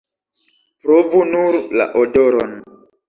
Provu 0.85 1.21
nur 1.35 1.59
la 1.81 1.87
odoron! 2.05 2.57